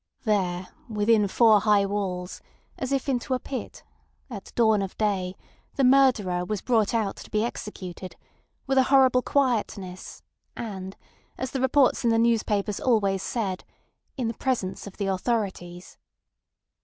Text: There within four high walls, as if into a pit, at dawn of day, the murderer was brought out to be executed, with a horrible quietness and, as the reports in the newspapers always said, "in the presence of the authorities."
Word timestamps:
There 0.23 0.69
within 0.89 1.27
four 1.27 1.59
high 1.59 1.85
walls, 1.85 2.41
as 2.75 2.91
if 2.91 3.07
into 3.07 3.35
a 3.35 3.39
pit, 3.39 3.83
at 4.31 4.51
dawn 4.55 4.81
of 4.81 4.97
day, 4.97 5.35
the 5.75 5.83
murderer 5.83 6.43
was 6.43 6.63
brought 6.63 6.95
out 6.95 7.17
to 7.17 7.29
be 7.29 7.45
executed, 7.45 8.15
with 8.65 8.79
a 8.79 8.85
horrible 8.89 9.21
quietness 9.21 10.23
and, 10.57 10.97
as 11.37 11.51
the 11.51 11.61
reports 11.61 12.03
in 12.03 12.09
the 12.09 12.17
newspapers 12.17 12.79
always 12.79 13.21
said, 13.21 13.63
"in 14.17 14.27
the 14.27 14.33
presence 14.33 14.87
of 14.87 14.97
the 14.97 15.05
authorities." 15.05 15.99